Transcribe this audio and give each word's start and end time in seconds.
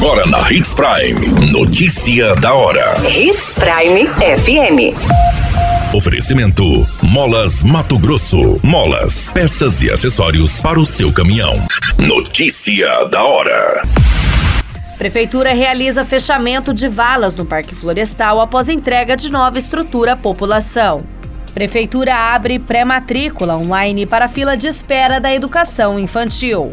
Agora 0.00 0.24
na 0.28 0.48
Hits 0.52 0.74
Prime. 0.74 1.50
Notícia 1.50 2.32
da 2.36 2.54
hora. 2.54 2.94
Hits 3.04 3.54
Prime 3.54 4.06
FM. 4.06 4.94
Oferecimento: 5.92 6.86
Molas 7.02 7.64
Mato 7.64 7.98
Grosso. 7.98 8.60
Molas, 8.62 9.28
peças 9.30 9.82
e 9.82 9.90
acessórios 9.90 10.60
para 10.60 10.78
o 10.78 10.86
seu 10.86 11.12
caminhão. 11.12 11.66
Notícia 11.98 13.06
da 13.06 13.24
hora. 13.24 13.82
Prefeitura 14.96 15.52
realiza 15.52 16.04
fechamento 16.04 16.72
de 16.72 16.86
valas 16.86 17.34
no 17.34 17.44
Parque 17.44 17.74
Florestal 17.74 18.40
após 18.40 18.68
entrega 18.68 19.16
de 19.16 19.32
nova 19.32 19.58
estrutura 19.58 20.12
à 20.12 20.16
população. 20.16 21.02
Prefeitura 21.52 22.14
abre 22.14 22.60
pré-matrícula 22.60 23.56
online 23.56 24.06
para 24.06 24.28
fila 24.28 24.56
de 24.56 24.68
espera 24.68 25.18
da 25.18 25.34
educação 25.34 25.98
infantil. 25.98 26.72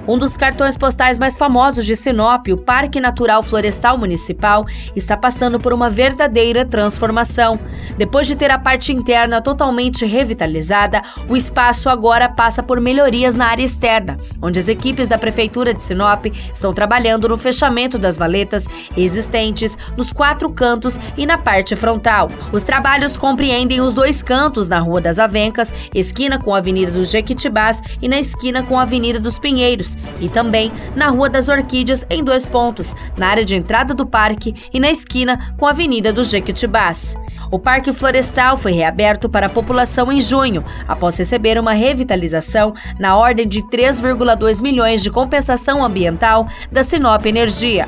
Um 0.11 0.17
dos 0.17 0.35
cartões 0.35 0.75
postais 0.75 1.17
mais 1.17 1.37
famosos 1.37 1.85
de 1.85 1.95
Sinop, 1.95 2.45
o 2.49 2.57
Parque 2.57 2.99
Natural 2.99 3.41
Florestal 3.41 3.97
Municipal, 3.97 4.65
está 4.93 5.15
passando 5.15 5.57
por 5.57 5.71
uma 5.71 5.89
verdadeira 5.89 6.65
transformação. 6.65 7.57
Depois 7.97 8.27
de 8.27 8.35
ter 8.35 8.51
a 8.51 8.59
parte 8.59 8.91
interna 8.91 9.41
totalmente 9.41 10.05
revitalizada, 10.05 11.01
o 11.29 11.37
espaço 11.37 11.87
agora 11.87 12.27
passa 12.27 12.61
por 12.61 12.81
melhorias 12.81 13.35
na 13.35 13.45
área 13.45 13.63
externa, 13.63 14.17
onde 14.41 14.59
as 14.59 14.67
equipes 14.67 15.07
da 15.07 15.17
Prefeitura 15.17 15.73
de 15.73 15.81
Sinop 15.81 16.25
estão 16.53 16.73
trabalhando 16.73 17.29
no 17.29 17.37
fechamento 17.37 17.97
das 17.97 18.17
valetas 18.17 18.67
existentes 18.97 19.77
nos 19.95 20.11
quatro 20.11 20.49
cantos 20.51 20.99
e 21.15 21.25
na 21.25 21.37
parte 21.37 21.73
frontal. 21.73 22.29
Os 22.51 22.63
trabalhos 22.63 23.15
compreendem 23.15 23.79
os 23.79 23.93
dois 23.93 24.21
cantos 24.21 24.67
na 24.67 24.79
Rua 24.79 24.99
das 24.99 25.19
Avencas, 25.19 25.73
esquina 25.95 26.37
com 26.37 26.53
a 26.53 26.57
Avenida 26.57 26.91
dos 26.91 27.09
Jequitibás 27.09 27.81
e 28.01 28.09
na 28.09 28.19
esquina 28.19 28.61
com 28.61 28.77
a 28.77 28.81
Avenida 28.81 29.17
dos 29.17 29.39
Pinheiros 29.39 30.00
e 30.19 30.29
também 30.29 30.71
na 30.95 31.07
Rua 31.07 31.29
das 31.29 31.49
Orquídeas 31.49 32.05
em 32.09 32.23
dois 32.23 32.45
pontos, 32.45 32.95
na 33.17 33.27
área 33.27 33.45
de 33.45 33.55
entrada 33.55 33.93
do 33.93 34.05
parque 34.05 34.53
e 34.73 34.79
na 34.79 34.89
esquina 34.89 35.53
com 35.57 35.65
a 35.65 35.71
Avenida 35.71 36.13
dos 36.13 36.29
Jequitibás. 36.29 37.15
O 37.51 37.59
Parque 37.59 37.91
Florestal 37.91 38.57
foi 38.57 38.71
reaberto 38.71 39.27
para 39.27 39.47
a 39.47 39.49
população 39.49 40.11
em 40.11 40.21
junho, 40.21 40.63
após 40.87 41.17
receber 41.17 41.59
uma 41.59 41.73
revitalização 41.73 42.73
na 42.99 43.15
ordem 43.17 43.47
de 43.47 43.61
3,2 43.63 44.61
milhões 44.61 45.01
de 45.03 45.09
compensação 45.09 45.83
ambiental 45.83 46.47
da 46.71 46.83
Sinop 46.83 47.25
Energia. 47.25 47.87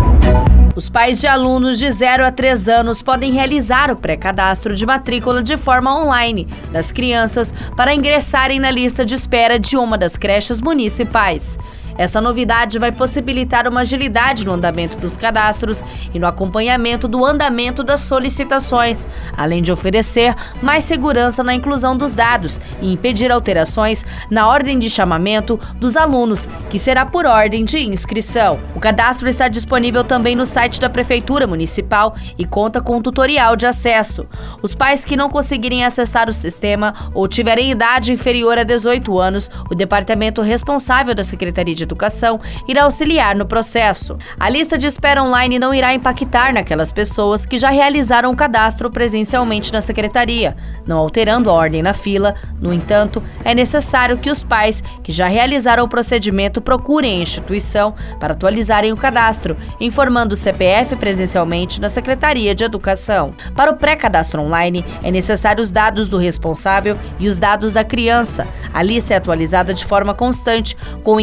Os 0.81 0.89
pais 0.89 1.19
de 1.19 1.27
alunos 1.27 1.77
de 1.77 1.91
0 1.91 2.25
a 2.25 2.31
3 2.31 2.67
anos 2.67 3.03
podem 3.03 3.31
realizar 3.31 3.91
o 3.91 3.95
pré-cadastro 3.95 4.75
de 4.75 4.83
matrícula 4.83 5.43
de 5.43 5.55
forma 5.55 5.95
online 5.95 6.47
das 6.71 6.91
crianças 6.91 7.53
para 7.77 7.93
ingressarem 7.93 8.59
na 8.59 8.71
lista 8.71 9.05
de 9.05 9.13
espera 9.13 9.59
de 9.59 9.77
uma 9.77 9.95
das 9.95 10.17
creches 10.17 10.59
municipais. 10.59 11.59
Essa 12.01 12.19
novidade 12.19 12.79
vai 12.79 12.91
possibilitar 12.91 13.67
uma 13.67 13.81
agilidade 13.81 14.43
no 14.43 14.53
andamento 14.53 14.97
dos 14.97 15.15
cadastros 15.15 15.83
e 16.11 16.17
no 16.17 16.25
acompanhamento 16.25 17.07
do 17.07 17.23
andamento 17.23 17.83
das 17.83 18.01
solicitações, 18.01 19.07
além 19.37 19.61
de 19.61 19.71
oferecer 19.71 20.35
mais 20.63 20.83
segurança 20.83 21.43
na 21.43 21.53
inclusão 21.53 21.95
dos 21.95 22.15
dados 22.15 22.59
e 22.81 22.91
impedir 22.91 23.31
alterações 23.31 24.03
na 24.31 24.47
ordem 24.47 24.79
de 24.79 24.89
chamamento 24.89 25.59
dos 25.75 25.95
alunos, 25.95 26.49
que 26.71 26.79
será 26.79 27.05
por 27.05 27.27
ordem 27.27 27.63
de 27.63 27.77
inscrição. 27.77 28.59
O 28.75 28.79
cadastro 28.79 29.29
está 29.29 29.47
disponível 29.47 30.03
também 30.03 30.35
no 30.35 30.47
site 30.47 30.81
da 30.81 30.89
Prefeitura 30.89 31.45
Municipal 31.45 32.15
e 32.35 32.45
conta 32.45 32.81
com 32.81 32.97
um 32.97 33.01
tutorial 33.01 33.55
de 33.55 33.67
acesso. 33.67 34.25
Os 34.63 34.73
pais 34.73 35.05
que 35.05 35.15
não 35.15 35.29
conseguirem 35.29 35.85
acessar 35.85 36.27
o 36.27 36.33
sistema 36.33 36.95
ou 37.13 37.27
tiverem 37.27 37.69
idade 37.69 38.11
inferior 38.11 38.57
a 38.57 38.63
18 38.63 39.19
anos, 39.19 39.51
o 39.69 39.75
departamento 39.75 40.41
responsável 40.41 41.13
da 41.13 41.23
Secretaria 41.23 41.75
de 41.75 41.90
Educação 41.91 42.39
irá 42.67 42.83
auxiliar 42.83 43.35
no 43.35 43.45
processo. 43.45 44.17
A 44.39 44.49
lista 44.49 44.77
de 44.77 44.87
espera 44.87 45.21
online 45.21 45.59
não 45.59 45.73
irá 45.73 45.93
impactar 45.93 46.53
naquelas 46.53 46.91
pessoas 46.91 47.45
que 47.45 47.57
já 47.57 47.69
realizaram 47.69 48.31
o 48.31 48.35
cadastro 48.35 48.89
presencialmente 48.89 49.73
na 49.73 49.81
secretaria, 49.81 50.55
não 50.87 50.97
alterando 50.97 51.49
a 51.49 51.53
ordem 51.53 51.81
na 51.81 51.93
fila. 51.93 52.33
No 52.61 52.71
entanto, 52.73 53.21
é 53.43 53.53
necessário 53.53 54.17
que 54.17 54.31
os 54.31 54.41
pais 54.41 54.81
que 55.03 55.11
já 55.11 55.27
realizaram 55.27 55.83
o 55.83 55.89
procedimento 55.89 56.61
procurem 56.61 57.19
a 57.19 57.21
instituição 57.23 57.93
para 58.19 58.33
atualizarem 58.33 58.93
o 58.93 58.97
cadastro, 58.97 59.57
informando 59.79 60.33
o 60.33 60.37
CPF 60.37 60.95
presencialmente 60.95 61.81
na 61.81 61.89
Secretaria 61.89 62.55
de 62.55 62.63
Educação. 62.63 63.33
Para 63.53 63.71
o 63.71 63.75
pré-cadastro 63.75 64.41
online, 64.41 64.85
é 65.03 65.11
necessário 65.11 65.61
os 65.61 65.73
dados 65.73 66.07
do 66.07 66.17
responsável 66.17 66.97
e 67.19 67.27
os 67.27 67.37
dados 67.37 67.73
da 67.73 67.83
criança. 67.83 68.47
A 68.73 68.81
lista 68.81 69.13
é 69.13 69.17
atualizada 69.17 69.73
de 69.73 69.83
forma 69.83 70.13
constante, 70.13 70.77
com 71.03 71.15
o 71.15 71.19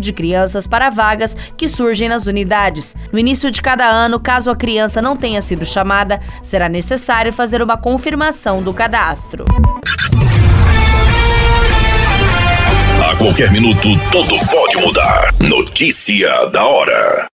de 0.00 0.12
crianças 0.12 0.66
para 0.66 0.90
vagas 0.90 1.36
que 1.56 1.68
surgem 1.68 2.08
nas 2.08 2.26
unidades. 2.26 2.96
No 3.12 3.18
início 3.18 3.48
de 3.50 3.62
cada 3.62 3.86
ano, 3.86 4.18
caso 4.18 4.50
a 4.50 4.56
criança 4.56 5.00
não 5.00 5.16
tenha 5.16 5.40
sido 5.40 5.64
chamada, 5.64 6.20
será 6.42 6.68
necessário 6.68 7.32
fazer 7.32 7.62
uma 7.62 7.76
confirmação 7.76 8.60
do 8.60 8.74
cadastro. 8.74 9.44
A 13.08 13.16
qualquer 13.16 13.52
minuto, 13.52 13.88
tudo 14.10 14.36
pode 14.46 14.76
mudar. 14.78 15.32
Notícia 15.38 16.46
da 16.46 16.64
hora. 16.64 17.37